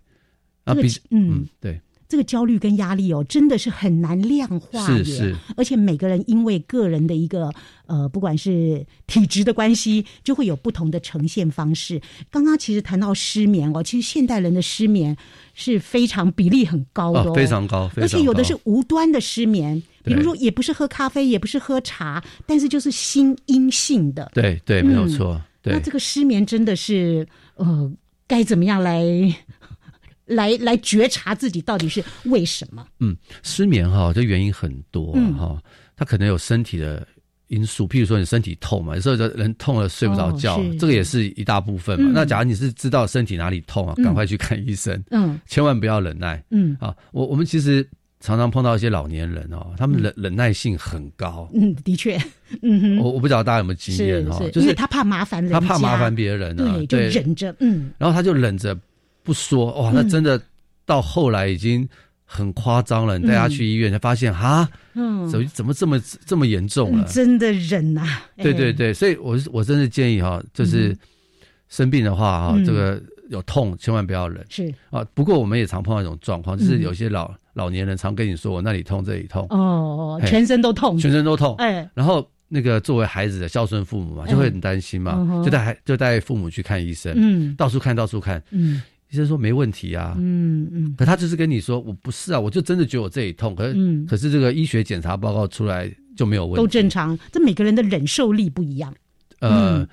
[0.63, 1.80] 啊，比嗯，对。
[2.08, 5.06] 这个焦虑跟压力哦，真的是很难量化的。
[5.06, 7.52] 是是，而且每个人因为个人的一个
[7.86, 12.02] 呃，不管是体质的关系，就会有不同的呈现方式。
[12.32, 15.15] 刚刚其实谈到失眠哦，其实现代人的失眠
[15.54, 18.06] 是非常比例很高的哦，哦，非常高，非常高。
[18.06, 24.32] 而且有的是无端的失眠，比如说也不是喝咖啡，也不是喝茶，但是就是心阴性的。
[24.34, 25.39] 对对，没有错。
[25.73, 27.91] 那这个失眠真的是呃，
[28.27, 29.03] 该怎么样来？
[30.29, 32.86] 来来觉察自己到底是为什么？
[32.99, 35.19] 嗯，失眠哈，这原因很多哈、
[35.55, 35.62] 嗯，
[35.95, 37.03] 它可能有身体的
[37.47, 42.12] 因素，譬如说你身体痛嘛，有时候人痛了睡不着觉、哦，这个也是一大部分嘛。
[42.12, 46.77] 嗯、那假如你是知道身体哪里痛啊，赶快去看医生，嗯，千万不要忍耐，嗯。
[46.79, 47.84] 啊，我我们其实
[48.19, 52.17] 常常碰到一些老年人哦，他们忍忍耐性很高，嗯，的确，
[52.62, 58.77] 嗯哼，我我不知道大家有没有经验哈，就是他怕麻烦人，他怕麻烦别人啊，对，就忍着，嗯，然后他就忍着。
[59.21, 60.41] 不说哇，那真的
[60.86, 61.88] 到后来已经
[62.25, 63.19] 很夸张了。
[63.19, 67.05] 你带他去医院，才发现哈，嗯，怎么怎么这么这么严重了？
[67.12, 68.21] 真的忍呐！
[68.38, 70.97] 对对对，所以我我真的建议哈，就是
[71.67, 74.43] 生病的话哈，这个有痛千万不要忍。
[74.49, 74.73] 是。
[74.89, 79.45] 啊，不过我们也常碰到一种状况，就是有些老老年人常跟你说我那里痛这里痛。
[79.50, 81.54] 哦，全身都痛，全身都痛。
[81.58, 88.82] 哎，然后那个作为孩子的孝顺父母嘛，就会很担心嘛，就带孩就带父母去看医生，嗯，到处看到处看，嗯。
[89.12, 97.17] 医生说没问题啊，嗯嗯，可他就是跟你说我不是啊，我就真的觉得我这里痛，可是、嗯、可是这个医学检查报告出来就没有问题，都正常。
[97.32, 98.93] 这每个人的忍受力不一样，
[99.39, 99.88] 呃，嗯、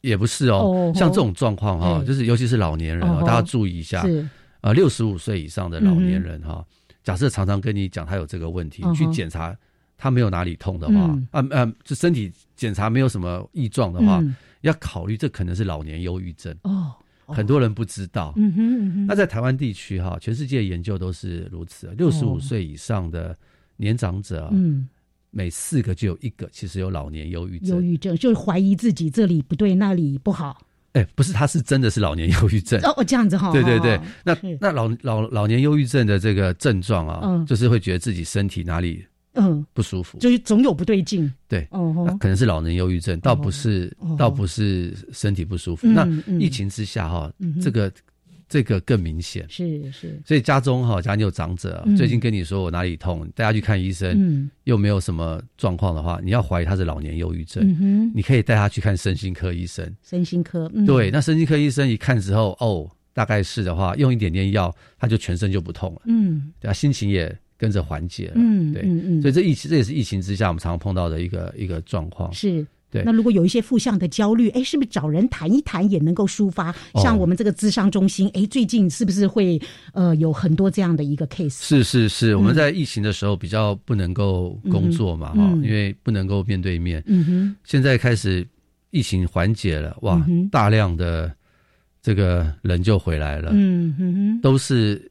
[0.00, 4.28] 也不是哦，哦像这种状况哈、哦，就是尤其是老年人啊、哦，大家注意一下，是。
[4.60, 6.64] 啊，六十五岁以上的老年人哈、嗯，
[7.02, 9.56] 假设常常跟你讲他有这个问题，你去检查
[9.98, 16.92] 他没有哪里痛的话，嗯、啊啊，这身体检查没有什么异状的话，嗯、要考虑这可能是老年忧郁症哦。
[17.26, 21.86] 很多人不知道，嗯哼嗯哼，那在台湾地区哈，全世界研究都是如此。
[21.96, 23.34] 六十五岁以上的
[23.76, 24.86] 年长者，嗯，
[25.30, 27.76] 每四个就有一个其实有老年忧郁症。
[27.76, 30.60] 忧郁症就是怀疑自己这里不对，那里不好。
[30.92, 32.80] 哎、欸，不是，他是真的是老年忧郁症。
[32.82, 33.50] 哦，这样子哈。
[33.52, 39.04] 对对对，那那老老老年忧郁症的这个症状啊，嗯，就是会觉得自己身体哪里。
[39.34, 41.32] 嗯，不舒服，就是总有不对劲。
[41.48, 45.86] 对，哦，那可能是老年忧郁症，倒不是，倒不是身体不舒服。
[45.86, 46.06] 那
[46.38, 47.90] 疫情之下哈，这个
[48.52, 49.46] 这个更明显。
[49.48, 57.64] 是是，所以家中哈，假如你有长者，最近跟你说我哪里痛，带他去看医生，又没有什么状况的话，你要怀疑他是老年忧郁症。
[57.80, 59.90] 嗯，你可以带他去看身心科医生。
[60.02, 66.02] 身心科，对，那身心科医生一看之后，哦，大概是的话，用一点点药，他就全身就不痛了。
[66.04, 67.34] 嗯，对啊，心情也。
[67.58, 72.32] 跟着缓解了，嗯，对，嗯嗯，所以这疫情这也是疫情之下我们常常碰到的一个一个状况。
[72.32, 73.02] 是，对。
[73.04, 76.72] 那如果有一些负向的焦虑，哎，是不是找人谈一谈也能够抒发？
[77.02, 79.60] 像我们这个咨商中心，哎，最近是不是会
[79.94, 81.62] 呃有很多这样的一个 case？
[81.62, 87.02] 是是是，我们在疫情的时候比较不能够工作嘛，哈，因为不能够面对面。
[87.06, 87.56] 嗯哼。
[87.64, 88.46] 现在开始
[88.90, 91.34] 疫情缓解了，哇，大量的
[92.02, 93.50] 这个人就回来了。
[93.54, 95.10] 嗯哼，都是。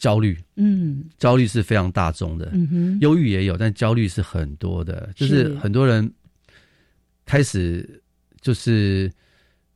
[0.00, 6.10] 焦虑，嗯，焦虑是非常大众的，嗯哼，忧郁也有，但焦虑是很多的，就是很多人
[7.30, 8.02] 开始
[8.40, 9.08] 就是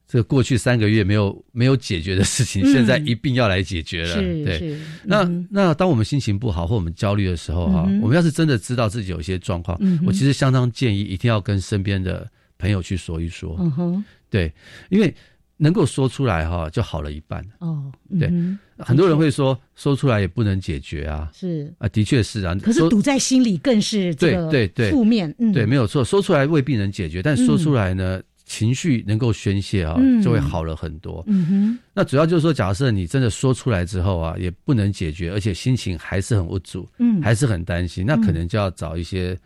[0.08, 4.14] 这个过去三个月没有没有解决的事情，嗯、现在一并要来解决了，
[4.44, 14.52] 对，那、嗯、那当我们心情不好或我们焦虑的时候哈、嗯，我们要是真的知道自己有一些状况、嗯，我其实相当建议一定要跟身边的朋友去说一说，嗯哼，对，
[14.90, 15.14] 因为。
[15.56, 17.90] 能够说出来哈，就好了一半哦。
[18.18, 21.30] 对、嗯，很多人会说说出来也不能解决啊。
[21.32, 22.54] 是啊，的确是啊。
[22.56, 25.32] 可是堵在心里更是这个对对负面。
[25.38, 26.04] 嗯，对，没有错。
[26.04, 31.22] 说出来未必能解决，但说出来呢，嗯、情绪能够宣泄啊，就会好了很多。
[31.28, 31.78] 嗯哼。
[31.94, 39.38] 那主要就是说，假设你真的说出来之后啊，也不能解决，而且心情还是很无助，嗯，还是很担心，那可能就要找一些。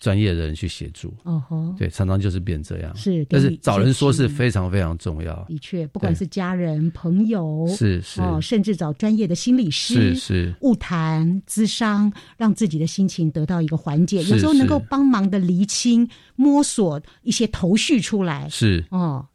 [0.00, 5.44] 专业的人去协助，哦吼，对，常常就是变这样，是，但是找人说是非常非常重要。
[5.44, 18.82] 的确，不管是家人、朋友，是是，哦，甚至找专业的心理师，是是，物谈、咨商，让自己的心情得到一个缓解，有时候能够帮忙的厘清、摸索一些头绪出来，是。
[18.88, 19.26] 哦，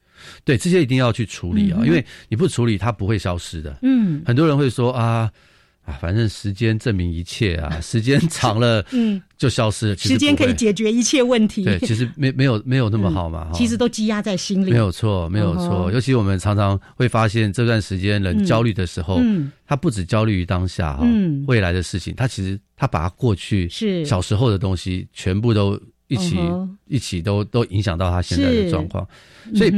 [0.44, 3.78] 对，这些一定要去处理啊，因为你不处理，它不会消失的。
[3.84, 5.32] 嗯，很多人会说啊。
[5.86, 9.98] 啊，反正时间证明一切啊， 时间长了，嗯，就消失了。
[9.98, 11.64] 时间可以解决一切问题。
[11.64, 13.52] 对，其实没没有没有那么好嘛。
[13.54, 14.72] 其实都积压在心里。
[14.72, 15.92] 没有错，没有错。
[15.92, 26.38] 尤其我们常常会发现，这段时间人焦虑的时候，嗯，他不止焦虑于当下哈，嗯，未来的事情，他其实他把他过去是小时候的东西，全部都一起
[26.88, 29.08] 一起都都影响到他现在的状况，
[29.54, 29.72] 所以。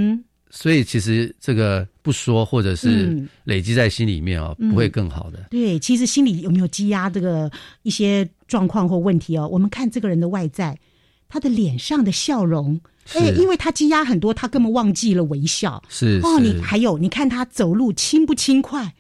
[0.50, 5.46] 所以其实这个不说，或者是累积在心里面哦，嗯、不会更好的。
[5.50, 7.52] 对，其实心里有没有积压这个
[7.84, 9.46] 一些状况或问题哦？
[9.52, 10.80] 我们看这个人的外在，
[11.28, 12.80] 他的脸上的笑容，
[13.14, 15.84] 哎，因为他积压很多，他根本忘记了微笑。
[15.90, 18.94] 是，是哦，你还有，你看他走路轻不轻快？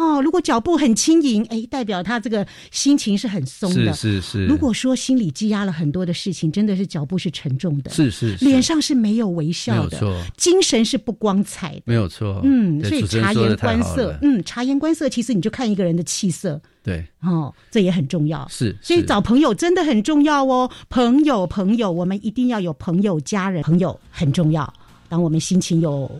[0.00, 3.92] 哦，如果脚步很轻盈，哎，代表他这个心情是很松的。
[3.92, 4.46] 是是是。
[4.46, 7.90] 如果说心里积压了很多的事情，真的是脚步是沉重的。
[7.90, 8.44] 是是是。
[8.44, 10.00] 脸上是没有微笑的。
[10.38, 12.40] 精神是不光彩的，没有错。
[12.44, 16.58] 嗯，所以察言观色，嗯，察言观色，其实你就看一个人的气色。
[16.82, 18.48] 对，哦，这也很重要。
[18.48, 20.70] 是，所以找朋友真的很重要哦。
[20.88, 24.72] 朋友，朋友，我们一定要有朋友、家人，朋友很重要。
[25.10, 26.10] 当我们心情有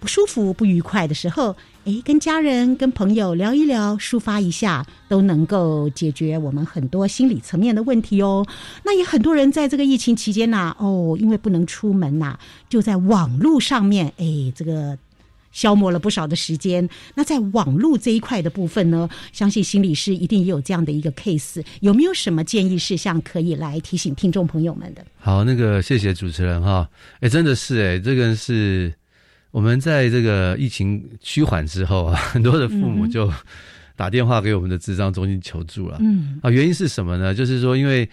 [0.00, 1.54] 不舒服、不愉快的时候，
[1.88, 8.46] 诶，跟家人、跟朋友聊一聊，抒发一下，都能够解决我们很多心理层面的问题哦。
[8.84, 14.98] 那也很多人在这个疫情期间呐、哦，因为不能出门呐、就在网络上面，诶，这个
[15.50, 16.86] 消磨了不少的时间。
[17.14, 25.02] 那在网络这一块的部分呢，相信心理师一定也有这样的一个 case，有没有什么建议事项可以来提醒听众朋友们的？
[25.18, 26.86] 好，那个谢谢主持人哈，
[27.20, 28.92] 诶，真的是诶，这个是。
[29.50, 33.32] 我们在这个疫情趋缓之后啊， 很多的父母就
[33.96, 35.96] 打电话给我们的智商中心求助了。
[36.00, 37.34] 嗯啊，原因是什么呢？
[37.34, 38.08] 就是说，因为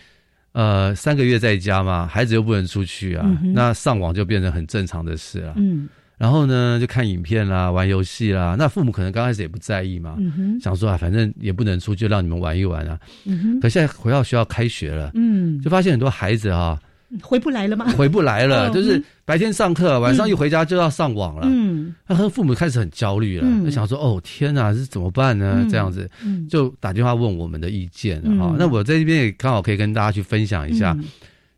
[0.54, 5.54] 呃三个月在家嘛，孩子又不能出去啊，嗯、那上网就变成很正常的事了。
[5.58, 8.56] 嗯，然后呢，就看影片啦，玩游戏啦。
[8.58, 12.98] 那父母可能刚开始也不在意嘛，嗯、想说啊，反正也不能出，去让你们玩一玩啊。
[13.26, 16.80] 嗯，可现在回到学校开学了，嗯，就发现很多孩子啊。
[17.22, 17.86] 回不来了吗？
[17.98, 21.44] 回不来了，哦、就是白天上课，晚上一回家就要上网了。
[21.46, 26.10] 嗯，那和父母开始很焦虑了，就、嗯、想说：“哦，天哪，这是怎么办呢？”嗯、这样子，
[26.50, 28.56] 就打电话问我们的意见了哈、嗯。
[28.58, 30.94] 那我在这边也刚好可以跟大家去分享一下。
[31.00, 31.06] 嗯、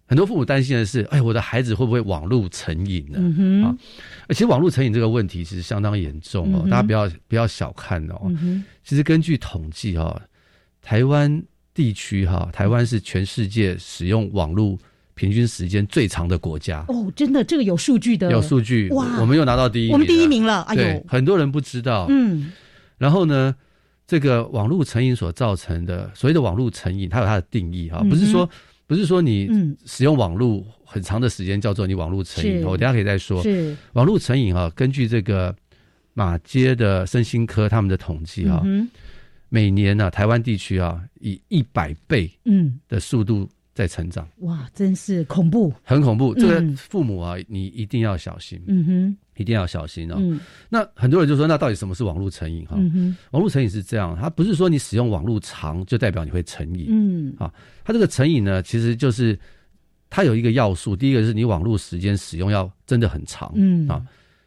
[0.06, 3.76] 很多父母担心的是：“哎，我的孩子会不会网络成瘾呢？”嗯、啊，
[4.30, 8.22] 其实网络成瘾这个问题其实相当严重哦，嗯、大家不要不要小看哦。
[8.42, 10.22] 嗯、其实根据统计哈，
[10.82, 11.42] 台湾
[11.74, 14.78] 地区哈，台湾是全世界使用网络。
[15.18, 16.86] 平均时间最长的国家。
[16.88, 22.52] 哦，真的，这个有数据的，有数据哇，我们又拿到第一名，我们第一名了，哎呦，很多人不知道，嗯，
[23.00, 23.54] 然后呢，
[24.06, 28.48] 这个网络成瘾所造成的所谓的网络成瘾，它有它的定义哈，不是说
[28.86, 29.50] 不是说你
[29.86, 33.76] 使用网络很长的时间叫做你网络成瘾，我等下可以再说，是。
[33.94, 35.54] 网络成瘾啊，根据这个
[36.14, 38.64] 马街的身心科他们的统计哈，
[39.50, 42.80] 每年呢，台湾地区啊，以一百倍嗯。
[42.88, 43.50] 的速度。
[43.78, 46.34] 在成长，哇，真是恐怖，很恐怖。
[46.34, 50.16] 这个父母啊，你一定要小心，嗯哼，一定要小心哦。
[50.18, 52.66] 嗯、那很多人就说，那到底什么是网络成瘾？
[52.66, 52.76] 哈、
[53.30, 59.38] 网络成瘾是这样，它不是说你使用网络长就代表你会成瘾，嗯，啊，它这个成瘾呢，其实就是
[60.10, 64.02] 它有一个要素，第一个是你网络时间使用要真的很长，嗯啊。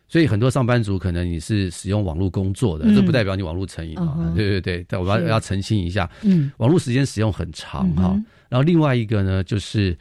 [0.09, 4.17] 所以很多上班族可能你是使用网络工作的，这、嗯、不代表你网络成瘾啊。
[4.19, 4.35] Uh.
[4.35, 8.27] 对对对，但我要要澄清一下，嗯，网络时间使用很长哈、嗯。
[8.51, 9.97] 然后另外一个呢，就是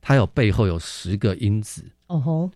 [0.00, 1.82] 它有背后有十个因子。
[2.06, 2.50] 哦吼，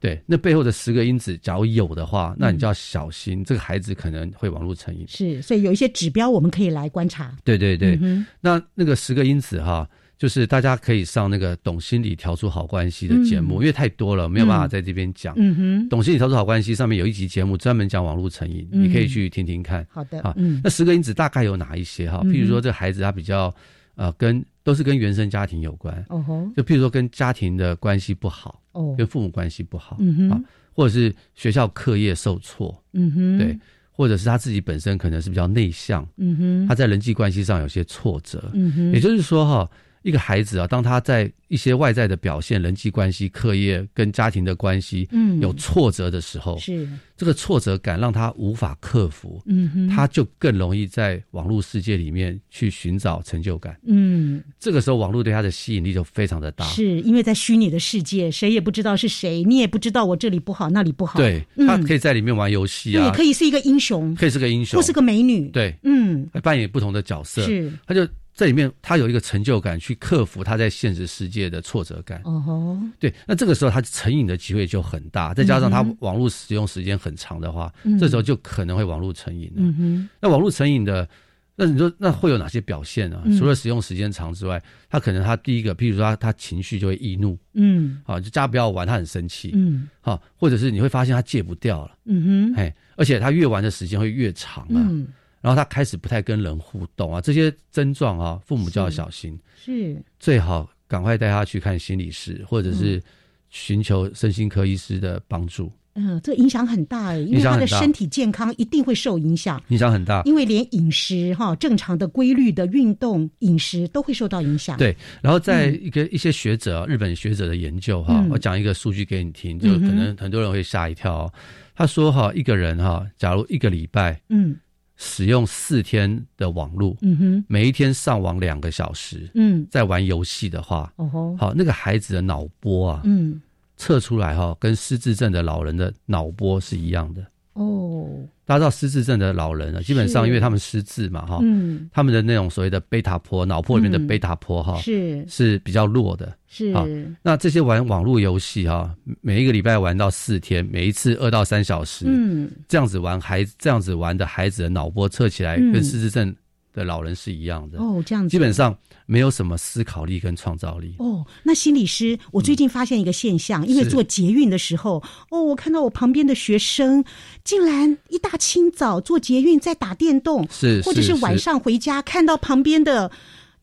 [0.00, 5.06] 对，那背后的十个因子，假如有的话，那你就要小心，嗯、这个孩子可能会网络成瘾。
[5.06, 7.36] 是，所以有一些指标我们可以来观察。
[7.44, 9.88] 对对对，嗯、那那个十个因子哈。
[10.18, 15.32] 就是大家可以上那个《懂心理调出好关系》的节目，嗯，因为太多了，没有办法在这边讲。
[15.36, 19.86] 嗯哼，《懂心理调出好关系》上面有一集节目专门讲网络成瘾，嗯，你可以去听听看。
[19.88, 22.20] 好的，啊，嗯，那十个因子大概有哪一些哈？
[22.24, 23.54] 譬如说，这个孩子他比较
[23.94, 26.04] 呃，跟都是跟原生家庭有关。
[26.10, 30.38] 哦吼，就譬如说跟家庭的关系不好，哦，跟父母关系不好，嗯哼，啊，
[30.74, 33.58] 或者是学校课业受挫，嗯哼，对，
[33.90, 39.70] 或者是他自己本身可能是比较内向，嗯哼，他在人际关系上有些挫折，嗯哼，也就是说哈。
[40.08, 46.88] 一个孩子啊，当他在一些外在的表现、人际关系、课业跟家庭的关系，嗯，有挫折的时候，是。
[47.14, 68.06] 这个挫折感让他无法克服，嗯哼，他就更容易在网络世界里面去寻找成就感，嗯，这个时候网络对他的吸引力就非常的大，是因为在虚拟的世界，谁也不知道是谁，你也不知道我这里不好，那里不好，对，他可以在里面玩游戏啊，也可以是一个英雄，可以是个英雄，或是个美女，对，嗯，扮演不同的角色，是，他就。
[68.38, 72.20] 这里面他有一个成就感，去克服他在现实世界的挫折感。
[72.22, 80.08] 哦吼，对，那这个时候他成瘾的机会就很大，再加上他网络使用时间很长的话，嗯、这时候就可能会网络成瘾了。
[80.20, 81.08] 那网络成瘾的，
[81.56, 83.20] 那你说那会有哪些表现呢？
[83.24, 94.86] 嗯、除了使用时间长之外，他可能他第一个，譬如说他他情绪就会易怒，嗯，好，就家不要玩，他很生气，嗯，好，或者是你会发现他戒不掉了，嗯哼，哎，而且他越玩的时间会越长啊。
[94.88, 95.08] 嗯
[95.40, 103.02] 然后他开始不太跟人互动啊，这些症状啊，父母就要小心，是，是最好赶快带他去看心理师，或者是
[103.48, 105.70] 寻求身心科医师的帮助。
[105.94, 114.76] 嗯，这影响很大诶，因为他的身体健康一定会受影响，影响很大，因为连饮食哈正常的规律的运动饮食都会受到影响。
[114.78, 121.32] 对，然后在一个一些学者、嗯、日本学者的研究哈，我讲一个数据给你听，就可能很多人会吓一跳。
[121.74, 124.56] 他说哈，一个人哈，假如一个礼拜，嗯。
[124.98, 133.40] 使用四天的网络，嗯哼，每一天上网两个小时，嗯，在玩游戏的话，哦吼，好，那个孩子的脑波啊，嗯，
[133.76, 137.24] 测出来哈，跟失智症的老人的脑波是一样的。
[137.52, 138.10] 哦，
[138.48, 145.22] 大家知道失智症的老人啊，基本上因为他们失智嘛，哈，嗯，他们的那种所谓的贝塔波，脑波里面的贝塔波哈，是。
[145.28, 146.34] 是比较弱的。
[146.46, 146.82] 是，啊，
[147.20, 148.90] 那这些玩网络游戏哈，
[149.20, 156.34] 每一个礼拜玩到四天，每一次二到三小时，嗯，这样子玩孩子这样子玩的孩子的脑波测起来跟失智症
[156.78, 157.78] 的老人是一样的。
[157.78, 158.76] 哦，这样子，基本上
[159.06, 160.94] 没有什么思考力跟创造力。
[160.98, 167.04] 哦，那心理师，我最近发现一个现象，因为做捷运的时候，哦，我看到我旁边的学生
[167.42, 173.10] 竟然一大清早做捷运在打电动，是，或者是晚上回家看到旁边的。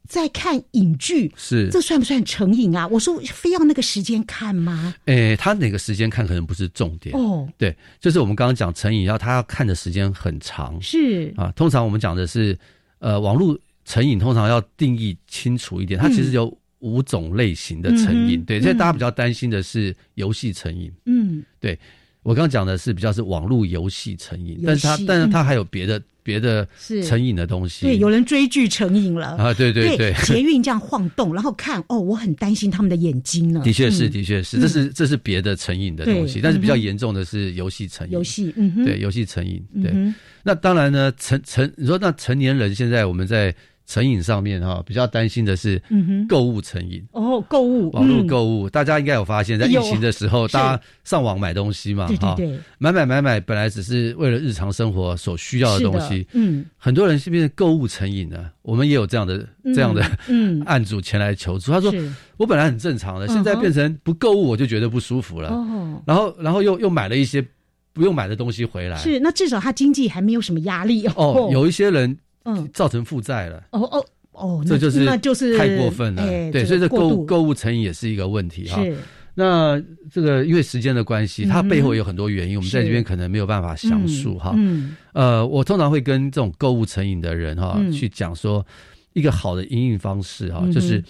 [0.08, 2.88] 在看影剧，是这算不算成瘾啊？
[2.90, 4.94] 我说非要那个时间看吗？
[5.06, 7.50] 诶、欸，他哪个时间看可能不是重点哦。
[7.58, 10.80] 对，就是我们刚刚讲成瘾，要他要看的时间很长。
[10.80, 12.56] 是啊，通常我们讲的是，
[13.00, 18.40] 呃，网络成瘾通常要定义清楚一点，它其实有五种类型的成瘾。
[18.40, 20.92] 嗯、对，现在大家比较担心的是游戏成瘾。
[21.06, 21.78] 嗯，对，
[22.26, 26.00] 我刚刚讲的是比较是网络游戏成瘾，但是它但是它还有别的。
[26.00, 26.68] 嗯别的
[27.08, 29.54] 成瘾的东西，对，有人追剧成瘾了啊！
[29.54, 33.62] 对对对，捷运这样晃动，然后看哦，我很担心他们的眼睛呢。
[33.64, 38.14] 的确是，的确是，这是这是别的成瘾的东西，但是比较严重的是游戏成瘾。
[38.14, 39.64] 游戏，嗯哼，对，游戏成瘾。
[39.84, 39.94] 对，
[40.42, 43.56] 那当然呢，成成你说那成年人现在我们在。
[43.86, 45.82] 成瘾上面哈，比较担心的是
[46.28, 47.06] 购物成瘾。
[47.12, 52.36] 哦，购物网络购物，大家应该有发现，在疫情的时候，大家上网买东西嘛，哈，
[52.80, 58.52] 买买买买，本来只是为了日常生活所需要的东西，嗯，很多人是变成购物成瘾了。
[58.64, 60.62] 我们也有这样的这样的嗯。
[60.66, 61.94] 案主前来求助，他说
[62.38, 67.46] 我本来很正常的，现在变成不购物我就觉得不舒服了，哦，然后然后又又买了一些
[67.94, 72.18] 不用买的东西回来，是那至少他经济还没有什么压力哦，有一些人。
[72.46, 73.64] 嗯，造成负债了。
[73.72, 76.26] 哦哦哦，这就是那就是太过分了。
[76.52, 78.84] 对，所以这购物购物成瘾也是一个问题哈。
[78.84, 78.98] 是。
[79.38, 84.54] 那这个因为时间的关系，它背后有很多原因，我们在这边可能没有办法详述哈。
[84.56, 84.96] 嗯。
[85.14, 88.66] 呃，我通常会跟这种购物成瘾的人哈去讲说，
[89.14, 91.04] 一个好的营运方式哈，就是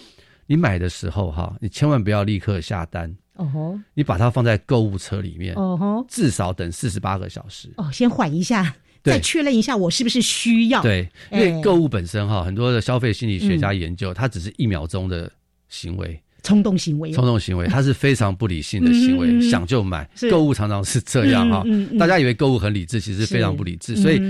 [0.46, 3.12] 你买的时候哈，你千万不要立刻下单。
[3.34, 3.78] 哦吼。
[3.94, 5.54] 你把它放在购物车里面。
[5.56, 6.04] 哦吼。
[6.08, 7.72] 至少等四十八个小时。
[7.76, 8.74] 哦，先缓一下。
[9.12, 10.82] 再确认一下，我是不是需要？
[10.82, 15.30] 对，因为购物本身哈，很多的消费心理学家研究，它只是一秒钟的
[15.68, 20.08] 行为，冲动行为，冲动行为，它是非常不理性的行为，想就买。
[20.30, 21.64] 购物常常是这样哈，
[21.98, 23.96] 大家以为购物很理智，其实非常不理智。
[23.96, 24.20] 所以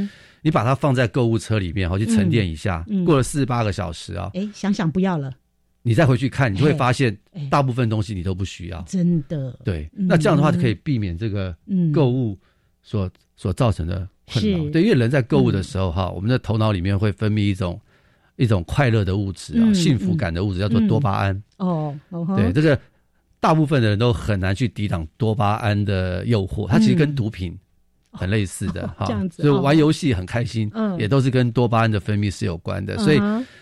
[0.43, 5.33] 你把它放在购物车里面，好去沉淀一下，过了四十八个小时啊，哎，想想不要了，
[5.83, 7.16] 你再回去看，你就会发现
[7.51, 9.59] 大部分东西你都不需要，真的。
[9.64, 11.55] 对，那这样的话就可以避免这个
[11.93, 12.39] 购物
[12.83, 14.09] 所所造成的。
[14.33, 17.81] 困扰，对，因为人在购物的时候哈，我们的头脑里面会分泌一种
[18.37, 21.43] 一种快乐的物质啊，幸福感的物质叫做多巴胺。
[21.59, 21.97] 哦，
[22.37, 22.79] 对，这个
[23.41, 27.57] 大部分的人都很难去抵挡多巴胺的诱惑，它其实跟毒品
[28.11, 29.07] 很类似的哈。
[29.07, 32.99] 这样子，所以玩游戏很开心，也都是跟多巴胺的分泌是有关的。
[32.99, 33.20] 所以，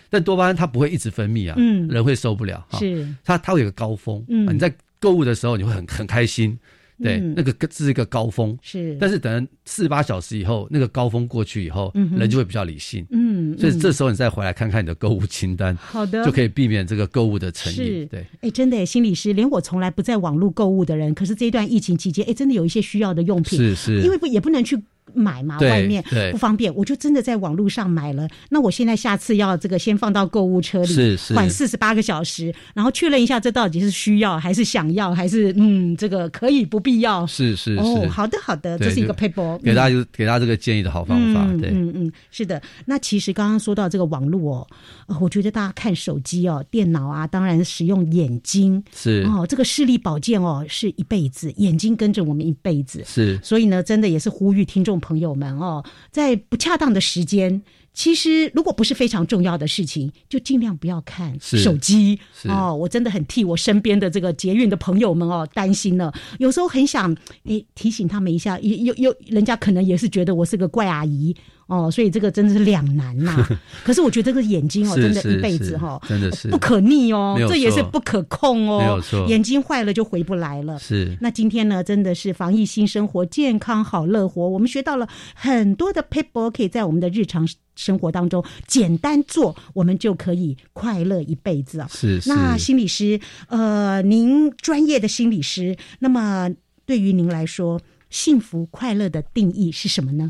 [0.09, 1.55] 但多巴胺它不会一直分泌啊，
[1.89, 2.65] 人会受不了。
[2.71, 4.23] 是，它它会有个高峰。
[4.27, 6.57] 嗯，你在购物的时候，你会很很开心。
[7.01, 18.07] 对，那个是一个高峰，是，但是等四十八小时以后，那个高峰过去以后，人就会比较理性，嗯，所以这时候你再回来看看你的购物清单，好的，就可以避免这个购物的成瘾。
[18.07, 24.81] 对，哎，真的，心理师，连我从来不在网络购物的人，可是这一段疫情期间，哎，真的有一些需要的用品，是是，因为不也不能去。
[25.13, 28.27] 买嘛，外面不方便，我就真的在网络上买了。
[28.49, 37.25] 那我现在下次要这个先放到购物车里，缓四十八个小时，然后确认一下这到底是需要还是想要，还是嗯，这个可以不必要？
[37.27, 37.81] 是是是。
[37.81, 41.45] 哦，好的好的，这是一个 paper，给大家给大家这个建议的好方法。
[41.59, 42.61] 对，嗯嗯，是的。
[42.85, 44.67] 那其实刚刚说到这个网络
[45.07, 53.39] 哦，我觉得大家看手机哦、电脑啊，当然使用眼睛是哦，这个视力保健哦是一辈子，眼睛跟着我们一辈子是。
[53.43, 57.61] 所以呢，真的也是呼吁听众朋友们哦，在不恰当的时间，
[57.93, 62.75] 其实如果不是非常重要的事情，就尽量不要看手机哦。
[62.75, 66.13] 我真的很替我身边的这个捷运的朋友们哦担心了。
[66.39, 71.35] 有时候很想诶提醒他们一下，有有人家可能也是觉得我是个怪阿姨。
[71.67, 73.47] 哦，所以这个真的是两难呐。
[73.83, 78.79] 可是我觉得这个眼睛哦，真的一辈子哈，真的是不可逆哦，这也是不可控哦。
[78.79, 80.77] 没有错，眼睛坏了就回不来了。
[80.77, 81.17] 是。
[81.21, 84.47] 那今天呢，真的是防疫新生活，健康好乐活。
[84.47, 91.87] 我们学到了很多的 paper，，可以在我们的日常生活当中简单做，我们就可以快乐一辈子啊。
[91.89, 92.21] 是。
[92.27, 96.49] 那心理师，呃，您专业的心理师，那么
[96.85, 100.29] 对于您来说，幸福快乐的定义是什么呢？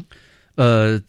[0.55, 1.01] 呃。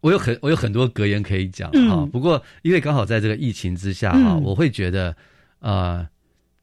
[0.00, 5.10] 我有很我有很多格言可以讲哈、嗯，不过因为刚好在这个疫情之下哈、嗯，我会觉得
[5.58, 6.08] 啊、呃，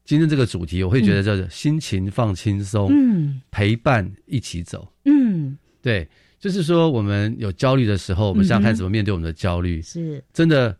[0.05, 6.07] 今天这个主题我会觉得叫做心情放轻松，嗯，陪伴一起走，嗯，对，
[6.39, 10.77] 就是说我们有焦虑的时候，我们想想看怎么面对我们的焦虑，是、嗯、真的。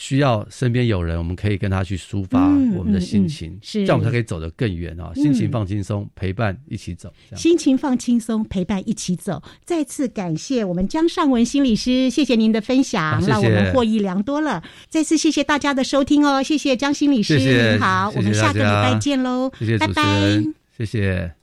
[0.00, 2.38] 需要身边有人，我们可以跟他去抒发
[2.72, 5.10] 我们的心情，嗯嗯嗯、是这样我们才可以走得更远啊！
[5.12, 7.12] 心情放轻松、嗯，陪伴一起走。
[7.34, 9.42] 心情放轻松，陪伴一起走。
[9.64, 14.62] 再次感谢我们江尚文心理师，谢谢您的分享，啊、让我们获益良多了。
[14.88, 20.44] 再次谢谢大家的收听哦，谢谢江心理师，好我们下个礼拜见喽，谢谢拜拜，
[20.76, 21.37] 谢谢。